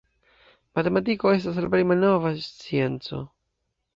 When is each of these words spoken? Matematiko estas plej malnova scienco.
Matematiko 0.77 1.33
estas 1.33 1.59
plej 1.73 1.83
malnova 1.91 2.33
scienco. 2.47 3.23